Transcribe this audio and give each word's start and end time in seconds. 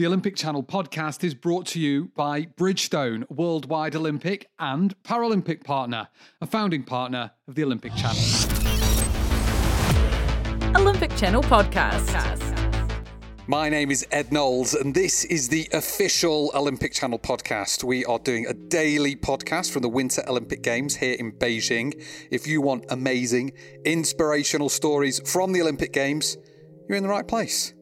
The 0.00 0.06
Olympic 0.06 0.34
Channel 0.34 0.62
podcast 0.62 1.22
is 1.24 1.34
brought 1.34 1.66
to 1.66 1.78
you 1.78 2.10
by 2.16 2.46
Bridgestone, 2.46 3.28
worldwide 3.28 3.94
Olympic 3.94 4.48
and 4.58 4.94
Paralympic 5.02 5.62
partner, 5.62 6.08
a 6.40 6.46
founding 6.46 6.84
partner 6.84 7.32
of 7.46 7.54
the 7.54 7.62
Olympic 7.64 7.94
Channel. 7.94 8.16
Olympic 10.74 11.14
Channel 11.18 11.42
podcast. 11.42 12.08
My 13.46 13.68
name 13.68 13.90
is 13.90 14.06
Ed 14.10 14.32
Knowles, 14.32 14.72
and 14.72 14.94
this 14.94 15.26
is 15.26 15.50
the 15.50 15.68
official 15.74 16.50
Olympic 16.54 16.94
Channel 16.94 17.18
podcast. 17.18 17.84
We 17.84 18.06
are 18.06 18.18
doing 18.20 18.46
a 18.46 18.54
daily 18.54 19.14
podcast 19.16 19.70
from 19.70 19.82
the 19.82 19.90
Winter 19.90 20.24
Olympic 20.26 20.62
Games 20.62 20.96
here 20.96 21.16
in 21.18 21.32
Beijing. 21.32 22.02
If 22.30 22.46
you 22.46 22.62
want 22.62 22.86
amazing, 22.88 23.52
inspirational 23.84 24.70
stories 24.70 25.20
from 25.30 25.52
the 25.52 25.60
Olympic 25.60 25.92
Games, 25.92 26.38
you're 26.88 26.96
in 26.96 27.02
the 27.02 27.10
right 27.10 27.28
place. 27.28 27.74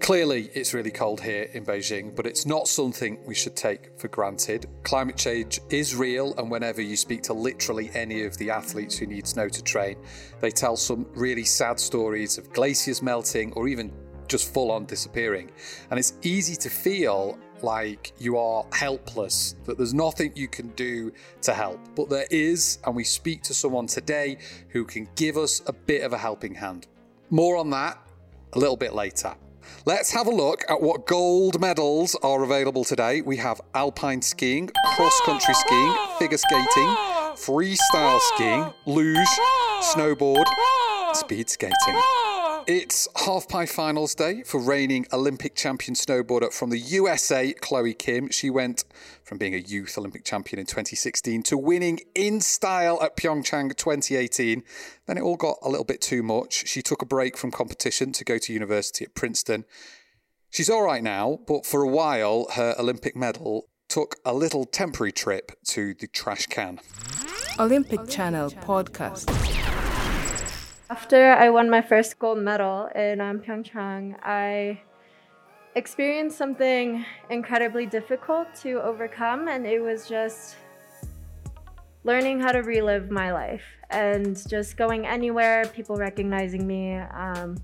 Clearly, 0.00 0.50
it's 0.54 0.72
really 0.72 0.92
cold 0.92 1.20
here 1.20 1.48
in 1.52 1.64
Beijing, 1.64 2.14
but 2.14 2.26
it's 2.26 2.46
not 2.46 2.68
something 2.68 3.18
we 3.26 3.34
should 3.34 3.56
take 3.56 3.90
for 3.98 4.06
granted. 4.06 4.66
Climate 4.84 5.16
change 5.16 5.60
is 5.70 5.96
real, 5.96 6.32
and 6.38 6.48
whenever 6.48 6.80
you 6.80 6.96
speak 6.96 7.22
to 7.24 7.32
literally 7.32 7.90
any 7.92 8.22
of 8.22 8.36
the 8.36 8.50
athletes 8.50 8.96
who 8.96 9.06
need 9.06 9.26
snow 9.26 9.48
to 9.48 9.62
train, 9.64 9.96
they 10.40 10.50
tell 10.50 10.76
some 10.76 11.06
really 11.14 11.42
sad 11.42 11.80
stories 11.80 12.38
of 12.38 12.52
glaciers 12.52 13.02
melting 13.02 13.52
or 13.54 13.66
even 13.66 13.90
just 14.28 14.52
full 14.52 14.70
on 14.70 14.86
disappearing. 14.86 15.50
And 15.90 15.98
it's 15.98 16.14
easy 16.22 16.54
to 16.56 16.68
feel 16.70 17.36
like 17.62 18.12
you 18.18 18.38
are 18.38 18.64
helpless, 18.72 19.56
that 19.64 19.76
there's 19.76 19.94
nothing 19.94 20.32
you 20.36 20.46
can 20.46 20.68
do 20.70 21.12
to 21.42 21.52
help. 21.52 21.80
But 21.96 22.10
there 22.10 22.26
is, 22.30 22.78
and 22.84 22.94
we 22.94 23.02
speak 23.02 23.42
to 23.44 23.54
someone 23.54 23.86
today 23.86 24.38
who 24.68 24.84
can 24.84 25.08
give 25.16 25.36
us 25.36 25.62
a 25.66 25.72
bit 25.72 26.02
of 26.02 26.12
a 26.12 26.18
helping 26.18 26.54
hand. 26.54 26.86
More 27.30 27.56
on 27.56 27.70
that 27.70 27.98
a 28.52 28.58
little 28.58 28.76
bit 28.76 28.94
later. 28.94 29.34
Let's 29.84 30.12
have 30.12 30.26
a 30.26 30.30
look 30.30 30.62
at 30.68 30.80
what 30.80 31.06
gold 31.06 31.60
medals 31.60 32.16
are 32.22 32.42
available 32.42 32.84
today. 32.84 33.20
We 33.20 33.36
have 33.36 33.60
alpine 33.74 34.22
skiing, 34.22 34.70
cross 34.94 35.20
country 35.24 35.54
skiing, 35.54 35.94
figure 36.18 36.38
skating, 36.38 36.96
freestyle 37.36 38.20
skiing, 38.34 38.72
luge, 38.86 39.28
snowboard, 39.82 40.46
speed 41.14 41.48
skating. 41.48 42.25
It's 42.68 43.06
half 43.24 43.48
pipe 43.48 43.68
finals 43.68 44.16
day 44.16 44.42
for 44.42 44.58
reigning 44.58 45.06
Olympic 45.12 45.54
champion 45.54 45.94
snowboarder 45.94 46.52
from 46.52 46.70
the 46.70 46.78
USA, 46.78 47.52
Chloe 47.52 47.94
Kim. 47.94 48.28
She 48.30 48.50
went 48.50 48.84
from 49.22 49.38
being 49.38 49.54
a 49.54 49.58
youth 49.58 49.96
Olympic 49.96 50.24
champion 50.24 50.58
in 50.58 50.66
2016 50.66 51.44
to 51.44 51.56
winning 51.56 52.00
in 52.16 52.40
style 52.40 53.00
at 53.00 53.16
Pyeongchang 53.16 53.76
2018. 53.76 54.64
Then 55.06 55.16
it 55.16 55.20
all 55.20 55.36
got 55.36 55.58
a 55.62 55.68
little 55.68 55.84
bit 55.84 56.00
too 56.00 56.24
much. 56.24 56.66
She 56.66 56.82
took 56.82 57.02
a 57.02 57.06
break 57.06 57.36
from 57.36 57.52
competition 57.52 58.10
to 58.10 58.24
go 58.24 58.36
to 58.36 58.52
university 58.52 59.04
at 59.04 59.14
Princeton. 59.14 59.64
She's 60.50 60.68
all 60.68 60.82
right 60.82 61.04
now, 61.04 61.38
but 61.46 61.64
for 61.64 61.82
a 61.82 61.88
while, 61.88 62.48
her 62.54 62.74
Olympic 62.80 63.14
medal 63.14 63.68
took 63.88 64.16
a 64.24 64.34
little 64.34 64.64
temporary 64.64 65.12
trip 65.12 65.52
to 65.66 65.94
the 65.94 66.08
trash 66.08 66.48
can. 66.48 66.80
Olympic 67.60 68.08
Channel 68.08 68.50
podcast. 68.50 69.55
After 70.88 71.32
I 71.32 71.50
won 71.50 71.68
my 71.68 71.82
first 71.82 72.16
gold 72.20 72.38
medal 72.38 72.86
in 72.94 73.20
um, 73.20 73.40
Pyeongchang, 73.40 74.14
I 74.22 74.80
experienced 75.74 76.38
something 76.38 77.04
incredibly 77.28 77.86
difficult 77.86 78.54
to 78.62 78.80
overcome, 78.82 79.48
and 79.48 79.66
it 79.66 79.80
was 79.80 80.08
just 80.08 80.54
learning 82.04 82.38
how 82.38 82.52
to 82.52 82.60
relive 82.60 83.10
my 83.10 83.32
life 83.32 83.64
and 83.90 84.48
just 84.48 84.76
going 84.76 85.06
anywhere, 85.06 85.64
people 85.74 85.96
recognizing 85.96 86.64
me, 86.68 86.94
um, 86.94 87.56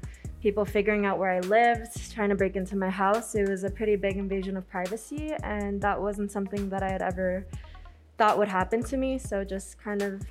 people 0.42 0.64
figuring 0.64 1.06
out 1.06 1.16
where 1.16 1.30
I 1.30 1.38
lived, 1.40 2.12
trying 2.12 2.30
to 2.30 2.34
break 2.34 2.56
into 2.56 2.74
my 2.74 2.90
house. 2.90 3.36
It 3.36 3.48
was 3.48 3.62
a 3.62 3.70
pretty 3.70 3.94
big 3.94 4.16
invasion 4.16 4.56
of 4.56 4.68
privacy, 4.68 5.32
and 5.44 5.80
that 5.80 6.00
wasn't 6.00 6.32
something 6.32 6.68
that 6.70 6.82
I 6.82 6.90
had 6.90 7.02
ever 7.02 7.46
thought 8.18 8.36
would 8.36 8.48
happen 8.48 8.82
to 8.82 8.96
me. 8.96 9.16
So 9.16 9.44
just 9.44 9.78
kind 9.78 10.02
of 10.02 10.22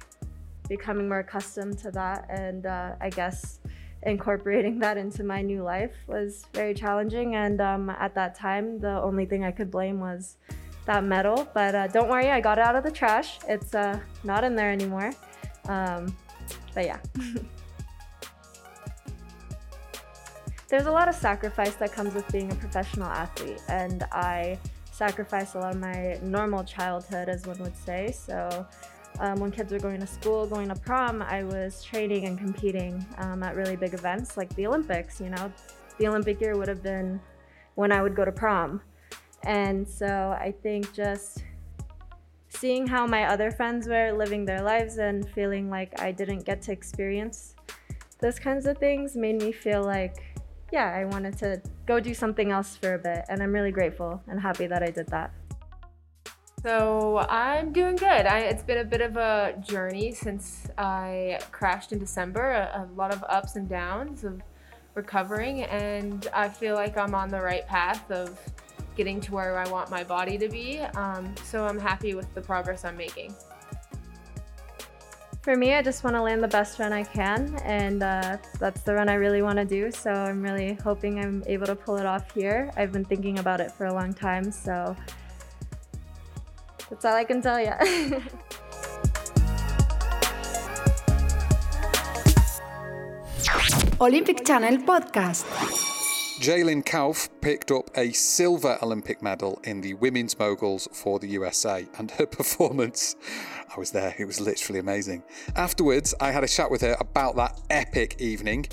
becoming 0.71 1.09
more 1.09 1.19
accustomed 1.19 1.77
to 1.77 1.91
that 1.91 2.25
and 2.29 2.65
uh, 2.65 2.93
I 3.01 3.09
guess 3.09 3.59
incorporating 4.03 4.79
that 4.79 4.95
into 4.95 5.21
my 5.21 5.41
new 5.41 5.63
life 5.63 5.91
was 6.07 6.45
very 6.53 6.73
challenging. 6.73 7.35
And 7.35 7.59
um, 7.59 7.89
at 7.89 8.15
that 8.15 8.35
time, 8.35 8.79
the 8.79 9.01
only 9.01 9.25
thing 9.25 9.43
I 9.43 9.51
could 9.51 9.69
blame 9.69 9.99
was 9.99 10.37
that 10.85 11.03
medal. 11.03 11.45
But 11.53 11.75
uh, 11.75 11.87
don't 11.87 12.07
worry, 12.07 12.29
I 12.29 12.39
got 12.39 12.57
it 12.57 12.63
out 12.63 12.77
of 12.77 12.85
the 12.85 12.91
trash. 12.91 13.39
It's 13.49 13.75
uh, 13.75 13.99
not 14.23 14.45
in 14.45 14.55
there 14.55 14.71
anymore. 14.71 15.11
Um, 15.67 16.15
but 16.73 16.85
yeah. 16.85 16.99
There's 20.69 20.85
a 20.85 20.91
lot 20.91 21.09
of 21.09 21.15
sacrifice 21.15 21.75
that 21.75 21.91
comes 21.91 22.13
with 22.13 22.31
being 22.31 22.49
a 22.49 22.55
professional 22.55 23.07
athlete, 23.07 23.59
and 23.67 24.03
I 24.13 24.57
sacrificed 24.93 25.55
a 25.55 25.59
lot 25.59 25.75
of 25.75 25.81
my 25.81 26.17
normal 26.21 26.63
childhood, 26.63 27.27
as 27.27 27.45
one 27.45 27.57
would 27.57 27.75
say. 27.75 28.13
So 28.13 28.65
um, 29.21 29.39
when 29.39 29.51
kids 29.51 29.71
were 29.71 29.79
going 29.79 29.99
to 29.99 30.07
school, 30.07 30.47
going 30.47 30.67
to 30.69 30.75
prom, 30.75 31.21
I 31.21 31.43
was 31.43 31.83
training 31.83 32.25
and 32.25 32.37
competing 32.37 33.05
um, 33.19 33.43
at 33.43 33.55
really 33.55 33.75
big 33.75 33.93
events 33.93 34.35
like 34.35 34.53
the 34.55 34.65
Olympics. 34.65 35.21
You 35.21 35.29
know, 35.29 35.53
the 35.97 36.07
Olympic 36.07 36.41
year 36.41 36.57
would 36.57 36.67
have 36.67 36.81
been 36.81 37.21
when 37.75 37.91
I 37.91 38.01
would 38.01 38.15
go 38.15 38.25
to 38.25 38.31
prom. 38.31 38.81
And 39.43 39.87
so 39.87 40.35
I 40.39 40.53
think 40.63 40.91
just 40.93 41.43
seeing 42.49 42.85
how 42.87 43.05
my 43.05 43.25
other 43.25 43.51
friends 43.51 43.87
were 43.87 44.11
living 44.11 44.43
their 44.43 44.61
lives 44.61 44.97
and 44.97 45.29
feeling 45.29 45.69
like 45.69 46.01
I 46.01 46.11
didn't 46.11 46.43
get 46.45 46.61
to 46.63 46.71
experience 46.71 47.55
those 48.21 48.37
kinds 48.39 48.67
of 48.67 48.77
things 48.77 49.15
made 49.15 49.41
me 49.41 49.51
feel 49.51 49.83
like, 49.83 50.35
yeah, 50.71 50.93
I 50.95 51.05
wanted 51.05 51.37
to 51.39 51.61
go 51.85 51.99
do 51.99 52.13
something 52.13 52.51
else 52.51 52.75
for 52.75 52.93
a 52.93 52.99
bit. 52.99 53.25
And 53.29 53.41
I'm 53.41 53.51
really 53.51 53.71
grateful 53.71 54.21
and 54.27 54.39
happy 54.39 54.67
that 54.67 54.83
I 54.83 54.91
did 54.91 55.07
that. 55.07 55.31
So 56.63 57.17
I'm 57.27 57.73
doing 57.73 57.95
good. 57.95 58.27
I, 58.27 58.41
it's 58.41 58.61
been 58.61 58.77
a 58.77 58.83
bit 58.83 59.01
of 59.01 59.17
a 59.17 59.55
journey 59.59 60.11
since 60.11 60.67
I 60.77 61.39
crashed 61.51 61.91
in 61.91 61.97
December, 61.97 62.51
a, 62.51 62.87
a, 62.87 62.95
lot 62.95 63.11
of 63.11 63.23
ups 63.27 63.55
and 63.55 63.67
downs 63.67 64.23
of 64.23 64.43
recovering, 64.93 65.63
and 65.63 66.27
I 66.33 66.49
feel 66.49 66.75
like 66.75 66.97
I'm 66.97 67.15
on 67.15 67.29
the 67.29 67.41
right 67.41 67.65
path 67.65 68.11
of 68.11 68.39
getting 68.95 69.19
to 69.21 69.33
where 69.33 69.57
I 69.57 69.67
want 69.69 69.89
my 69.89 70.03
body 70.03 70.37
to 70.37 70.47
be. 70.47 70.81
Um, 70.81 71.33
so 71.43 71.65
I'm 71.65 71.79
happy 71.79 72.13
with 72.13 72.31
the 72.35 72.41
progress 72.41 72.85
I'm 72.85 72.97
making. 72.97 73.33
For 75.41 75.55
me, 75.55 75.73
I 75.73 75.81
just 75.81 76.03
want 76.03 76.15
to 76.15 76.21
land 76.21 76.43
the 76.43 76.47
best 76.47 76.77
run 76.77 76.93
I 76.93 77.01
can, 77.01 77.55
and 77.63 78.03
uh, 78.03 78.37
that's 78.59 78.83
the 78.83 78.93
run 78.93 79.09
I 79.09 79.15
really 79.15 79.41
want 79.41 79.57
to 79.57 79.65
do. 79.65 79.89
So 79.89 80.11
I'm 80.11 80.43
really 80.43 80.77
hoping 80.83 81.17
I'm 81.17 81.43
able 81.47 81.65
to 81.65 81.75
pull 81.75 81.97
it 81.97 82.05
off 82.05 82.31
here. 82.35 82.71
I've 82.77 82.91
been 82.91 83.05
thinking 83.05 83.39
about 83.39 83.59
it 83.59 83.71
for 83.71 83.87
a 83.87 83.93
long 83.93 84.13
time, 84.13 84.51
so 84.51 84.95
that's 86.91 87.05
all 87.05 87.15
I 87.15 87.23
can 87.23 87.41
tell 87.41 87.59
you. 87.59 87.71
Olympic 94.01 94.45
Channel 94.45 94.77
podcast. 94.79 95.45
Jaelin 96.41 96.83
Kauf 96.83 97.29
picked 97.39 97.71
up 97.71 97.89
a 97.95 98.11
silver 98.11 98.77
Olympic 98.81 99.21
medal 99.21 99.61
in 99.63 99.79
the 99.79 99.93
women's 99.93 100.37
moguls 100.37 100.87
for 100.91 101.19
the 101.19 101.27
USA, 101.27 101.87
and 101.97 102.11
her 102.11 102.25
performance, 102.39 103.15
I 103.73 103.79
was 103.79 103.91
there, 103.91 104.13
it 104.17 104.25
was 104.25 104.41
literally 104.41 104.79
amazing. 104.79 105.23
Afterwards, 105.55 106.13
I 106.19 106.31
had 106.31 106.43
a 106.43 106.47
chat 106.47 106.69
with 106.71 106.81
her 106.81 106.97
about 106.99 107.35
that 107.37 107.61
epic 107.69 108.15
evening, 108.19 108.65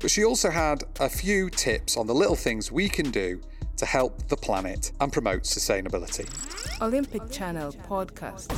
but 0.00 0.10
she 0.10 0.24
also 0.24 0.50
had 0.50 0.84
a 1.00 1.08
few 1.08 1.48
tips 1.48 1.96
on 1.96 2.06
the 2.06 2.14
little 2.14 2.36
things 2.36 2.70
we 2.70 2.88
can 2.88 3.10
do 3.10 3.40
to 3.76 3.86
help 3.86 4.28
the 4.28 4.36
planet 4.36 4.92
and 5.00 5.12
promote 5.12 5.42
sustainability. 5.42 6.28
Olympic 6.80 7.30
Channel 7.30 7.72
podcast. 7.88 8.50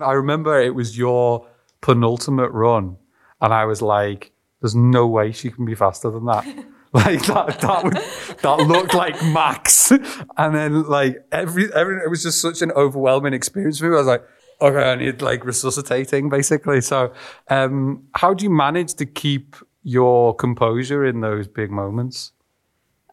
I 0.00 0.12
remember 0.12 0.60
it 0.60 0.74
was 0.74 0.96
your 0.98 1.46
penultimate 1.80 2.52
run, 2.52 2.96
and 3.40 3.52
I 3.52 3.64
was 3.64 3.82
like, 3.82 4.32
"There's 4.60 4.74
no 4.74 5.06
way 5.06 5.32
she 5.32 5.50
can 5.50 5.64
be 5.64 5.74
faster 5.74 6.10
than 6.10 6.26
that." 6.26 6.44
like 6.92 7.22
that, 7.26 7.60
that 7.60 7.84
would 7.84 7.94
that 8.42 8.66
looked 8.66 8.94
like 8.94 9.20
max. 9.24 9.90
And 10.36 10.54
then 10.54 10.82
like 10.84 11.24
every 11.32 11.72
every 11.74 12.02
it 12.02 12.10
was 12.10 12.22
just 12.22 12.40
such 12.40 12.62
an 12.62 12.72
overwhelming 12.72 13.32
experience 13.32 13.78
for 13.78 13.88
me. 13.88 13.94
I 13.94 13.98
was 13.98 14.06
like, 14.06 14.24
okay, 14.60 14.92
I 14.92 14.94
need 14.96 15.22
like 15.22 15.44
resuscitating 15.44 16.28
basically. 16.28 16.80
So, 16.80 17.12
um, 17.48 18.04
how 18.14 18.34
do 18.34 18.44
you 18.44 18.50
manage 18.50 18.94
to 18.94 19.06
keep 19.06 19.56
your 19.82 20.34
composure 20.34 21.04
in 21.04 21.20
those 21.20 21.46
big 21.48 21.70
moments? 21.70 22.32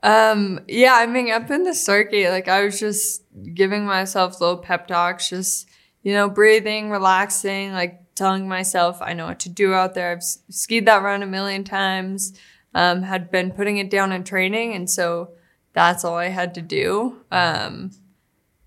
Um, 0.04 0.60
yeah, 0.68 0.96
I 0.96 1.08
mean, 1.08 1.32
up 1.32 1.50
in 1.50 1.64
the 1.64 1.74
circuit, 1.74 2.30
like 2.30 2.50
I 2.50 2.66
was 2.66 2.78
just 2.78 3.24
giving 3.54 3.86
myself 3.86 4.42
little 4.42 4.58
pep 4.58 4.86
talks, 4.86 5.30
just, 5.30 5.68
you 6.04 6.14
know, 6.14 6.30
breathing, 6.30 6.90
relaxing, 6.90 7.72
like 7.72 8.14
telling 8.14 8.48
myself 8.48 9.02
I 9.02 9.14
know 9.14 9.28
what 9.28 9.40
to 9.42 9.50
do 9.50 9.74
out 9.74 9.94
there. 9.96 10.12
I've 10.12 10.24
skied 10.24 10.86
that 10.88 11.04
run 11.04 11.24
a 11.24 11.26
million 11.26 11.64
times, 11.64 12.38
um, 12.76 13.04
had 13.04 13.32
been 13.32 13.52
putting 13.52 13.78
it 13.78 13.90
down 13.90 14.12
in 14.12 14.26
training. 14.26 14.74
And 14.74 14.90
so 14.90 15.32
that's 15.72 16.04
all 16.04 16.18
I 16.18 16.28
had 16.28 16.54
to 16.56 16.62
do. 16.62 17.22
Um, 17.32 17.92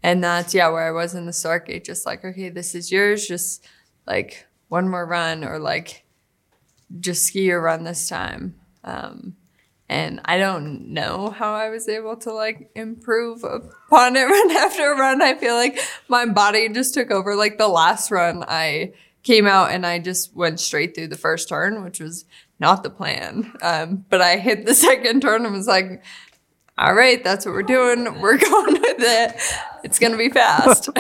and 0.03 0.25
that's, 0.25 0.55
yeah, 0.55 0.69
where 0.69 0.89
I 0.89 0.91
was 0.93 1.15
in 1.15 1.27
the 1.27 1.35
circuit, 1.35 1.85
just 1.85 2.07
like, 2.07 2.25
okay, 2.25 2.49
this 2.49 2.75
is 2.75 2.91
yours. 2.91 3.27
Just 3.27 3.67
like 4.07 4.47
one 4.69 4.89
more 4.89 5.05
run 5.05 5.45
or 5.45 5.59
like 5.59 6.05
just 6.99 7.27
ski 7.27 7.43
your 7.43 7.61
run 7.61 7.85
this 7.85 8.09
time. 8.09 8.55
Um, 8.85 9.37
And 9.89 10.21
I 10.25 10.39
don't 10.39 10.89
know 10.89 11.31
how 11.31 11.55
I 11.55 11.69
was 11.69 11.89
able 11.89 12.17
to 12.19 12.33
like 12.33 12.71
improve 12.75 13.45
upon 13.45 14.17
it 14.17 14.23
run 14.25 14.51
after 14.51 14.91
run. 14.95 15.23
I 15.23 15.35
feel 15.35 15.55
like 15.55 15.79
my 16.09 16.27
body 16.27 16.69
just 16.69 16.95
took 16.95 17.11
over. 17.11 17.37
Like 17.37 17.59
the 17.59 17.69
last 17.69 18.11
run, 18.11 18.45
I 18.49 18.95
came 19.23 19.47
out 19.47 19.71
and 19.71 19.87
I 19.87 19.99
just 19.99 20.35
went 20.35 20.61
straight 20.61 20.95
through 20.95 21.09
the 21.09 21.17
first 21.17 21.49
turn, 21.49 21.85
which 21.85 22.01
was 22.01 22.25
not 22.59 22.83
the 22.83 22.91
plan. 22.91 23.53
Um, 23.63 24.05
but 24.09 24.21
I 24.21 24.39
hit 24.39 24.67
the 24.67 24.75
second 24.87 25.23
turn 25.23 25.45
and 25.47 25.55
was 25.55 25.69
like, 25.69 26.03
all 26.79 26.95
right, 26.95 27.23
that's 27.25 27.47
what 27.47 27.53
we're 27.53 27.63
doing. 27.63 28.05
We're 28.21 28.37
going 28.39 28.75
with 28.75 28.97
it. 28.99 29.41
It's 29.83 29.99
going 29.99 30.13
to 30.13 30.19
be 30.19 30.29
fast. 30.29 30.91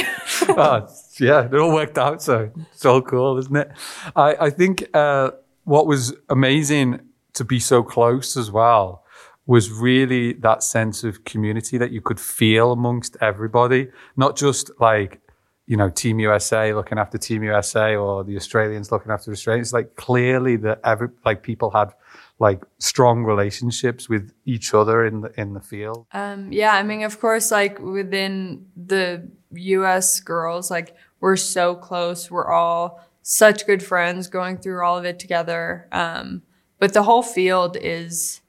oh, 0.48 0.88
yeah, 1.20 1.44
it 1.44 1.54
all 1.54 1.72
worked 1.72 1.98
out. 1.98 2.22
So 2.22 2.50
it's 2.72 2.84
all 2.84 3.02
cool, 3.02 3.36
isn't 3.38 3.56
it? 3.56 3.70
I, 4.14 4.36
I 4.46 4.50
think 4.50 4.88
uh, 4.94 5.32
what 5.64 5.86
was 5.86 6.14
amazing 6.30 7.00
to 7.36 7.44
be 7.44 7.60
so 7.60 7.82
close 7.82 8.36
as 8.36 8.50
well 8.50 9.04
was 9.46 9.70
really 9.70 10.32
that 10.32 10.62
sense 10.62 11.04
of 11.04 11.24
community 11.24 11.78
that 11.78 11.92
you 11.92 12.00
could 12.00 12.18
feel 12.18 12.72
amongst 12.72 13.16
everybody, 13.20 13.88
not 14.16 14.36
just 14.36 14.70
like, 14.80 15.20
you 15.66 15.76
know, 15.76 15.88
Team 15.88 16.18
USA 16.18 16.74
looking 16.74 16.98
after 16.98 17.16
Team 17.16 17.44
USA 17.44 17.94
or 17.94 18.24
the 18.24 18.36
Australians 18.36 18.90
looking 18.90 19.12
after 19.12 19.30
Australians. 19.30 19.72
Like 19.72 19.94
clearly 19.94 20.56
that 20.56 20.80
every, 20.82 21.08
like 21.24 21.42
people 21.42 21.70
had 21.70 21.92
like 22.38 22.62
strong 22.78 23.24
relationships 23.24 24.08
with 24.08 24.32
each 24.44 24.74
other 24.74 25.06
in 25.06 25.22
the 25.22 25.40
in 25.40 25.54
the 25.54 25.60
field? 25.60 26.06
Um, 26.12 26.52
yeah, 26.52 26.74
I 26.74 26.82
mean, 26.82 27.02
of 27.02 27.20
course, 27.20 27.50
like 27.50 27.78
within 27.78 28.66
the 28.76 29.28
U.S. 29.52 30.20
girls, 30.20 30.70
like 30.70 30.96
we're 31.20 31.36
so 31.36 31.74
close. 31.74 32.30
We're 32.30 32.50
all 32.50 33.00
such 33.22 33.66
good 33.66 33.82
friends, 33.82 34.28
going 34.28 34.58
through 34.58 34.84
all 34.84 34.98
of 34.98 35.04
it 35.04 35.18
together. 35.18 35.88
Um, 35.92 36.42
but 36.78 36.92
the 36.92 37.02
whole 37.02 37.22
field 37.22 37.76
is, 37.80 38.40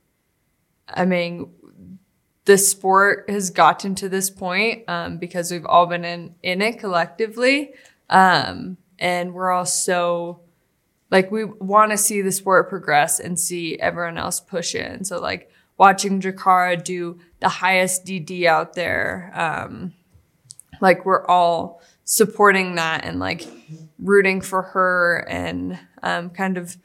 I 0.88 1.06
mean, 1.06 1.52
the 2.46 2.58
sport 2.58 3.30
has 3.30 3.50
gotten 3.50 3.94
to 3.96 4.10
this 4.10 4.30
point 4.30 4.84
um, 4.88 5.18
because 5.18 5.52
we've 5.52 5.66
all 5.66 5.86
been 5.86 6.06
in 6.06 6.36
in 6.42 6.62
it 6.62 6.80
collectively, 6.80 7.74
um, 8.10 8.78
and 9.00 9.34
we're 9.34 9.52
all 9.52 9.66
so 9.66 10.40
like 11.12 11.32
we 11.32 11.44
want 11.44 11.92
to 11.92 11.98
see 11.98 12.22
the 12.22 12.32
sport 12.32 12.70
progress 12.70 13.20
and 13.20 13.40
see 13.40 13.80
everyone 13.80 14.18
else 14.18 14.40
push 14.40 14.76
in. 14.76 15.04
So 15.04 15.20
like 15.20 15.52
watching 15.78 16.22
Jakara 16.22 16.82
do 16.82 17.20
the 17.40 17.50
highest 17.50 18.06
DD 18.06 18.46
out 18.46 18.74
there, 18.74 19.32
um, 19.36 19.94
like 20.82 21.06
we're 21.06 21.26
all 21.26 21.82
supporting 22.04 22.76
that 22.76 23.04
and 23.04 23.20
like 23.20 23.46
rooting 24.00 24.40
for 24.42 24.62
her 24.62 25.26
and 25.30 25.78
um, 26.04 26.30
kind 26.30 26.58
of 26.58 26.78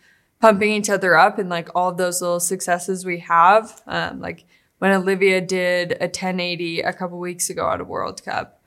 pumping 0.43 0.73
each 0.73 0.91
other 0.91 1.17
up 1.17 1.39
and 1.39 1.49
like 1.49 1.69
all 1.75 1.95
those 1.95 2.21
little 2.21 2.41
successes 2.41 3.07
we 3.07 3.21
have. 3.21 3.81
Um, 3.87 4.21
like 4.21 4.45
when 4.79 4.91
Olivia 4.91 5.41
did 5.41 5.93
a 5.93 6.07
1080 6.07 6.81
a 6.81 6.93
couple 6.93 7.19
weeks 7.19 7.49
ago 7.49 7.71
at 7.71 7.81
a 7.81 7.85
World 7.85 8.23
Cup, 8.25 8.61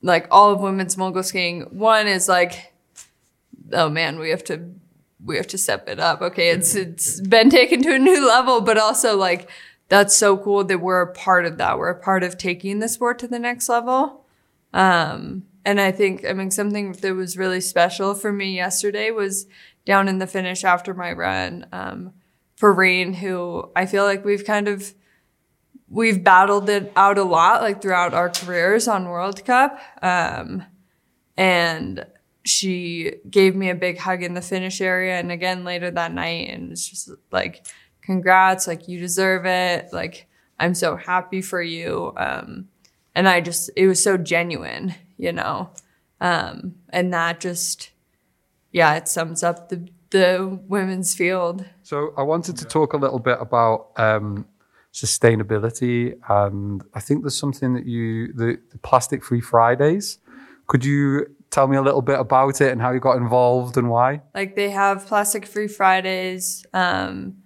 like 0.00 0.26
all 0.30 0.50
of 0.50 0.60
women's 0.60 0.96
mogul 0.96 1.22
skiing, 1.22 1.60
one 1.70 2.08
is 2.08 2.26
like 2.26 2.72
oh 3.72 3.90
man, 3.90 4.18
we 4.18 4.30
have 4.30 4.42
to 4.44 4.70
we 5.22 5.36
have 5.36 5.46
to 5.48 5.58
step 5.58 5.88
it 5.88 6.00
up. 6.00 6.22
Okay, 6.22 6.48
it's 6.48 6.74
it's 6.74 7.20
been 7.20 7.50
taken 7.50 7.82
to 7.82 7.94
a 7.94 7.98
new 7.98 8.26
level, 8.26 8.62
but 8.62 8.78
also 8.78 9.14
like 9.14 9.50
that's 9.88 10.16
so 10.16 10.38
cool 10.38 10.64
that 10.64 10.80
we're 10.80 11.02
a 11.02 11.12
part 11.12 11.44
of 11.44 11.58
that. 11.58 11.78
We're 11.78 11.90
a 11.90 12.00
part 12.00 12.22
of 12.22 12.38
taking 12.38 12.78
the 12.78 12.88
sport 12.88 13.18
to 13.18 13.28
the 13.28 13.38
next 13.38 13.68
level. 13.68 14.24
Um, 14.72 15.44
and 15.64 15.80
I 15.80 15.92
think 15.92 16.24
I 16.24 16.32
mean 16.32 16.50
something 16.50 16.92
that 16.92 17.14
was 17.14 17.36
really 17.36 17.60
special 17.60 18.14
for 18.14 18.32
me 18.32 18.54
yesterday 18.54 19.10
was 19.10 19.46
down 19.88 20.06
in 20.06 20.18
the 20.18 20.26
finish 20.26 20.64
after 20.64 20.92
my 20.92 21.12
run 21.12 21.66
um, 21.72 22.12
Perrine, 22.60 23.14
who 23.14 23.70
I 23.74 23.86
feel 23.86 24.04
like 24.04 24.22
we've 24.22 24.44
kind 24.44 24.68
of 24.68 24.92
we've 25.88 26.22
battled 26.22 26.68
it 26.68 26.92
out 26.94 27.16
a 27.16 27.24
lot 27.24 27.62
like 27.62 27.80
throughout 27.80 28.12
our 28.12 28.28
careers 28.28 28.86
on 28.86 29.08
World 29.08 29.42
Cup. 29.46 29.80
Um, 30.02 30.62
and 31.38 32.04
she 32.44 33.14
gave 33.30 33.56
me 33.56 33.70
a 33.70 33.74
big 33.74 33.96
hug 33.96 34.22
in 34.22 34.34
the 34.34 34.42
finish 34.42 34.82
area 34.82 35.18
and 35.18 35.32
again 35.32 35.64
later 35.64 35.90
that 35.90 36.12
night 36.12 36.50
and 36.50 36.72
it's 36.72 36.86
just 36.86 37.10
like 37.30 37.66
congrats 38.00 38.66
like 38.66 38.88
you 38.88 38.98
deserve 38.98 39.44
it 39.44 39.92
like 39.92 40.26
i'm 40.58 40.74
so 40.74 40.96
happy 40.96 41.42
for 41.42 41.60
you 41.60 42.12
um, 42.16 42.68
and 43.14 43.28
i 43.28 43.38
just 43.38 43.68
it 43.76 43.86
was 43.86 44.02
so 44.02 44.16
genuine 44.16 44.94
you 45.18 45.30
know 45.30 45.68
um, 46.22 46.76
and 46.88 47.12
that 47.12 47.38
just 47.38 47.90
yeah 48.72 48.94
it 48.94 49.08
sums 49.08 49.42
up 49.42 49.68
the 49.68 49.88
the 50.10 50.58
women's 50.68 51.14
field 51.14 51.64
so 51.82 52.12
i 52.16 52.22
wanted 52.22 52.56
to 52.56 52.64
talk 52.64 52.94
a 52.94 52.96
little 52.96 53.18
bit 53.18 53.36
about 53.40 53.90
um, 53.96 54.46
sustainability 54.92 56.14
and 56.28 56.82
i 56.94 57.00
think 57.00 57.22
there's 57.22 57.36
something 57.36 57.74
that 57.74 57.84
you 57.86 58.32
the, 58.32 58.58
the 58.70 58.78
plastic 58.78 59.22
free 59.22 59.40
fridays 59.40 60.18
could 60.66 60.84
you 60.84 61.26
tell 61.50 61.66
me 61.66 61.76
a 61.76 61.82
little 61.82 62.02
bit 62.02 62.18
about 62.18 62.60
it 62.60 62.72
and 62.72 62.80
how 62.80 62.92
you 62.92 63.00
got 63.00 63.16
involved 63.16 63.76
and 63.76 63.90
why? 63.90 64.20
Like 64.34 64.54
they 64.54 64.70
have 64.70 65.06
plastic 65.06 65.46
free 65.46 65.68
Fridays, 65.68 66.64
um, 66.72 67.38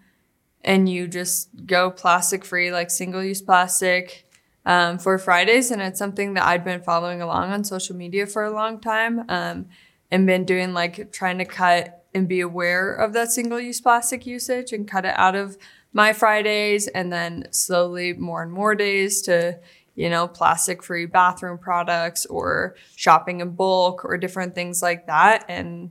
and 0.64 0.88
you 0.88 1.08
just 1.08 1.48
go 1.66 1.90
plastic 1.90 2.44
free, 2.44 2.70
like 2.72 2.90
single 2.90 3.22
use 3.22 3.42
plastic, 3.42 4.28
um, 4.64 4.98
for 4.98 5.18
Fridays. 5.18 5.70
And 5.70 5.82
it's 5.82 5.98
something 5.98 6.34
that 6.34 6.44
I'd 6.44 6.64
been 6.64 6.82
following 6.82 7.20
along 7.20 7.50
on 7.50 7.64
social 7.64 7.96
media 7.96 8.26
for 8.26 8.44
a 8.44 8.50
long 8.50 8.80
time, 8.80 9.24
um, 9.28 9.66
and 10.12 10.28
been 10.28 10.44
doing 10.44 10.72
like 10.72 11.10
trying 11.10 11.38
to 11.38 11.44
cut 11.44 12.04
and 12.14 12.28
be 12.28 12.40
aware 12.40 12.94
of 12.94 13.12
that 13.14 13.32
single 13.32 13.58
use 13.58 13.80
plastic 13.80 14.24
usage 14.26 14.72
and 14.72 14.86
cut 14.86 15.04
it 15.04 15.18
out 15.18 15.34
of 15.34 15.56
my 15.92 16.12
Fridays 16.12 16.86
and 16.86 17.12
then 17.12 17.48
slowly 17.50 18.12
more 18.12 18.42
and 18.42 18.52
more 18.52 18.76
days 18.76 19.22
to 19.22 19.58
you 19.94 20.08
know, 20.08 20.26
plastic 20.26 20.82
free 20.82 21.06
bathroom 21.06 21.58
products 21.58 22.24
or 22.26 22.74
shopping 22.96 23.40
in 23.40 23.50
bulk 23.50 24.04
or 24.04 24.16
different 24.16 24.54
things 24.54 24.82
like 24.82 25.06
that. 25.06 25.44
And, 25.48 25.90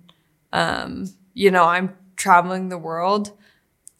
um, 0.51 1.06
you 1.33 1.51
know, 1.51 1.65
I'm 1.65 1.95
traveling 2.15 2.69
the 2.69 2.77
world 2.77 3.31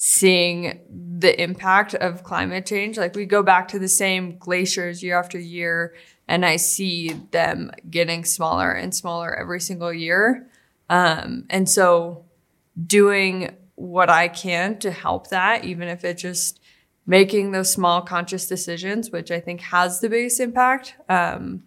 seeing 0.04 0.80
the 1.20 1.40
impact 1.40 1.94
of 1.94 2.24
climate 2.24 2.66
change. 2.66 2.98
Like 2.98 3.16
we 3.16 3.28
go 3.28 3.44
back 3.44 3.68
to 3.68 3.78
the 3.78 3.88
same 3.88 4.36
glaciers 4.40 5.04
year 5.04 5.16
after 5.16 5.38
year 5.38 5.94
and 6.28 6.44
I 6.44 6.56
see 6.56 7.10
them 7.30 7.70
getting 7.88 8.26
smaller 8.26 8.72
and 8.72 8.96
smaller 8.96 9.32
every 9.32 9.62
single 9.62 9.94
year. 9.94 10.50
Um, 10.90 11.46
and 11.52 11.70
so 11.70 12.26
doing 12.84 13.56
what 13.76 14.10
I 14.10 14.28
can 14.28 14.80
to 14.80 14.90
help 14.90 15.28
that, 15.28 15.66
even 15.66 15.88
if 15.88 16.04
it 16.04 16.18
just 16.18 16.60
making 17.06 17.52
those 17.52 17.72
small 17.72 18.02
conscious 18.02 18.48
decisions, 18.48 19.12
which 19.12 19.30
I 19.30 19.40
think 19.40 19.62
has 19.62 20.00
the 20.00 20.10
biggest 20.10 20.40
impact. 20.40 20.96
Um, 21.10 21.62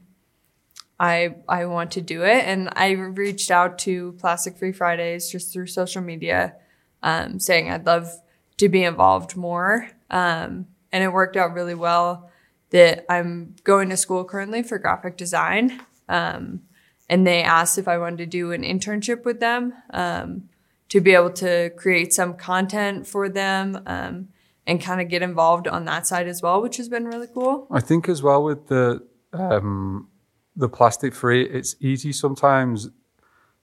I 0.99 1.37
I 1.49 1.67
want 1.67 1.93
to 1.93 2.01
do 2.01 2.25
it, 2.25 2.45
and 2.45 2.69
I 2.73 2.91
reached 2.91 3.53
out 3.53 3.79
to 3.81 4.13
Plastic 4.19 4.57
Free 4.57 4.73
Fridays 4.73 5.31
just 5.31 5.53
through 5.53 5.67
social 5.69 6.03
media, 6.03 6.55
um, 7.01 7.39
saying 7.39 7.71
I'd 7.71 7.87
love 7.87 8.09
to 8.57 8.69
be 8.69 8.85
involved 8.85 9.37
more, 9.37 9.91
um, 10.11 10.67
and 10.93 11.05
it 11.05 11.13
worked 11.13 11.37
out 11.37 11.55
really 11.55 11.75
well. 11.75 12.31
That 12.71 13.05
I'm 13.09 13.55
going 13.63 13.89
to 13.91 13.97
school 13.97 14.25
currently 14.25 14.63
for 14.63 14.79
graphic 14.79 15.17
design, 15.17 15.81
um, 16.09 16.63
and 17.09 17.27
they 17.27 17.43
asked 17.43 17.79
if 17.79 17.87
I 17.87 17.99
wanted 17.99 18.19
to 18.19 18.27
do 18.27 18.53
an 18.53 18.63
internship 18.63 19.25
with 19.25 19.39
them 19.39 19.75
um, 19.91 20.49
to 20.89 21.01
be 21.01 21.15
able 21.15 21.31
to 21.31 21.71
create 21.77 22.13
some 22.13 22.35
content 22.35 23.07
for 23.07 23.29
them 23.29 23.81
um, 23.87 24.29
and 24.67 24.81
kind 24.81 25.01
of 25.01 25.09
get 25.09 25.23
involved 25.23 25.69
on 25.69 25.85
that 25.85 26.07
side 26.07 26.27
as 26.27 26.43
well, 26.43 26.61
which 26.61 26.77
has 26.79 26.89
been 26.89 27.05
really 27.05 27.29
cool. 27.33 27.69
I 27.71 27.81
think 27.81 28.09
as 28.09 28.23
well 28.23 28.43
with 28.43 28.67
the 28.69 29.07
um, 29.33 30.09
the 30.57 30.69
plastic 30.69 31.15
free, 31.15 31.45
it's 31.45 31.77
easy 31.81 32.13
sometimes 32.13 32.89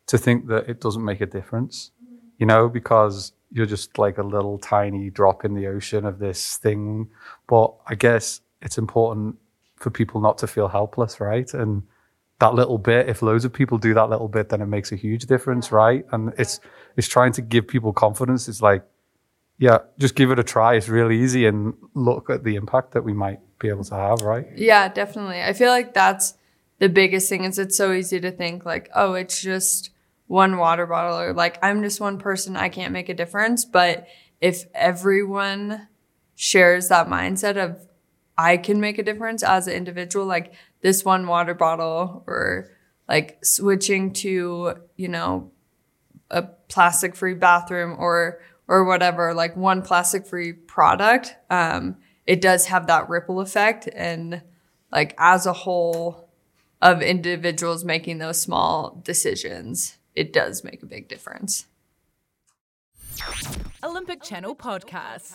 to 0.07 0.17
think 0.17 0.47
that 0.47 0.69
it 0.69 0.81
doesn't 0.81 1.03
make 1.03 1.21
a 1.21 1.25
difference, 1.25 1.91
you 2.37 2.45
know, 2.45 2.67
because 2.67 3.33
you're 3.51 3.65
just 3.65 3.97
like 3.97 4.17
a 4.17 4.23
little 4.23 4.57
tiny 4.57 5.09
drop 5.09 5.43
in 5.43 5.53
the 5.53 5.67
ocean 5.67 6.05
of 6.05 6.19
this 6.19 6.57
thing. 6.57 7.09
But 7.47 7.73
I 7.87 7.95
guess 7.95 8.41
it's 8.61 8.77
important 8.77 9.37
for 9.75 9.89
people 9.89 10.21
not 10.21 10.37
to 10.39 10.47
feel 10.47 10.67
helpless, 10.67 11.19
right? 11.19 11.51
And 11.53 11.83
that 12.39 12.53
little 12.53 12.77
bit, 12.77 13.09
if 13.09 13.21
loads 13.21 13.45
of 13.45 13.53
people 13.53 13.77
do 13.77 13.93
that 13.93 14.09
little 14.09 14.27
bit, 14.27 14.49
then 14.49 14.61
it 14.61 14.67
makes 14.67 14.91
a 14.91 14.95
huge 14.95 15.25
difference, 15.25 15.71
right? 15.71 16.05
And 16.11 16.33
it's 16.37 16.59
it's 16.97 17.07
trying 17.07 17.33
to 17.33 17.41
give 17.41 17.67
people 17.67 17.93
confidence. 17.93 18.47
It's 18.47 18.61
like 18.61 18.83
yeah, 19.61 19.77
just 19.99 20.15
give 20.15 20.31
it 20.31 20.39
a 20.39 20.43
try. 20.43 20.73
It's 20.73 20.89
really 20.89 21.21
easy 21.21 21.45
and 21.45 21.75
look 21.93 22.31
at 22.31 22.43
the 22.43 22.55
impact 22.55 22.93
that 22.93 23.03
we 23.03 23.13
might 23.13 23.39
be 23.59 23.69
able 23.69 23.83
to 23.83 23.93
have, 23.93 24.21
right? 24.21 24.47
Yeah, 24.55 24.87
definitely. 24.87 25.43
I 25.43 25.53
feel 25.53 25.69
like 25.69 25.93
that's 25.93 26.33
the 26.79 26.89
biggest 26.89 27.29
thing 27.29 27.43
is 27.43 27.59
it's 27.59 27.77
so 27.77 27.93
easy 27.93 28.19
to 28.21 28.31
think 28.31 28.65
like, 28.65 28.89
oh, 28.95 29.13
it's 29.13 29.39
just 29.39 29.91
one 30.31 30.57
water 30.57 30.87
bottle 30.87 31.19
or 31.19 31.33
like 31.33 31.59
I'm 31.61 31.83
just 31.83 31.99
one 31.99 32.17
person, 32.17 32.55
I 32.55 32.69
can't 32.69 32.93
make 32.93 33.09
a 33.09 33.13
difference. 33.13 33.65
But 33.65 34.07
if 34.39 34.63
everyone 34.73 35.89
shares 36.35 36.87
that 36.87 37.07
mindset 37.07 37.57
of 37.61 37.85
I 38.37 38.55
can 38.55 38.79
make 38.79 38.97
a 38.97 39.03
difference 39.03 39.43
as 39.43 39.67
an 39.67 39.73
individual, 39.73 40.25
like 40.25 40.53
this 40.79 41.03
one 41.03 41.27
water 41.27 41.53
bottle 41.53 42.23
or 42.27 42.69
like 43.09 43.43
switching 43.43 44.13
to, 44.13 44.75
you 44.95 45.09
know, 45.09 45.51
a 46.29 46.43
plastic 46.43 47.13
free 47.13 47.33
bathroom 47.33 47.97
or 47.99 48.39
or 48.69 48.85
whatever, 48.85 49.33
like 49.33 49.57
one 49.57 49.81
plastic 49.81 50.25
free 50.25 50.53
product, 50.53 51.35
um, 51.49 51.97
it 52.25 52.39
does 52.39 52.67
have 52.67 52.87
that 52.87 53.09
ripple 53.09 53.41
effect. 53.41 53.89
And 53.93 54.41
like 54.93 55.13
as 55.17 55.45
a 55.45 55.51
whole 55.51 56.29
of 56.81 57.01
individuals 57.01 57.83
making 57.83 58.19
those 58.19 58.39
small 58.41 59.01
decisions, 59.03 59.97
it 60.15 60.33
does 60.33 60.63
make 60.63 60.83
a 60.83 60.85
big 60.85 61.07
difference. 61.07 61.65
Olympic 63.83 64.23
Channel 64.23 64.55
Podcast. 64.55 65.33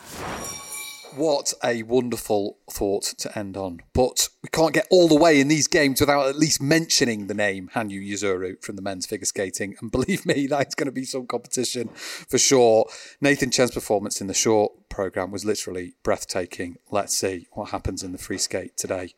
What 1.15 1.55
a 1.65 1.83
wonderful 1.85 2.59
thought 2.71 3.05
to 3.19 3.39
end 3.39 3.57
on. 3.57 3.81
But 3.95 4.29
we 4.43 4.49
can't 4.51 4.75
get 4.75 4.87
all 4.91 5.09
the 5.09 5.15
way 5.17 5.41
in 5.41 5.49
these 5.49 5.67
games 5.67 6.01
without 6.01 6.29
at 6.29 6.37
least 6.37 6.61
mentioning 6.61 7.27
the 7.27 7.35
name 7.35 7.71
Hanyu 7.75 8.07
Yuzuru 8.07 8.63
from 8.63 8.77
the 8.77 8.83
men's 8.83 9.07
figure 9.07 9.25
skating. 9.25 9.77
And 9.81 9.91
believe 9.91 10.27
me, 10.27 10.47
that's 10.51 10.75
going 10.75 10.87
to 10.87 10.93
be 10.93 11.05
some 11.05 11.27
competition 11.27 11.89
for 11.89 12.39
sure. 12.39 12.87
Nathan 13.21 13.51
Chen's 13.51 13.71
performance 13.71 14.21
in 14.21 14.27
the 14.27 14.35
short 14.35 14.89
programme 14.91 15.31
was 15.31 15.45
literally 15.45 15.95
breathtaking. 16.03 16.77
Let's 16.91 17.17
see 17.17 17.47
what 17.53 17.71
happens 17.71 18.03
in 18.03 18.13
the 18.13 18.19
free 18.19 18.39
skate 18.39 18.77
today. 18.77 19.15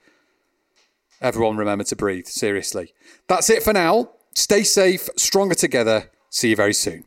Everyone 1.21 1.57
remember 1.57 1.85
to 1.85 1.97
breathe, 1.97 2.27
seriously. 2.27 2.95
That's 3.27 3.51
it 3.51 3.65
for 3.65 3.73
now. 3.73 4.11
Stay 4.39 4.63
safe, 4.63 5.09
stronger 5.17 5.57
together. 5.57 6.13
See 6.31 6.51
you 6.51 6.55
very 6.55 6.73
soon. 6.73 7.03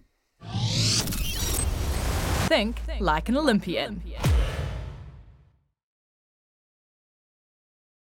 Think 2.49 2.75
like 2.99 3.29
an 3.29 3.37
Olympian. 3.37 4.01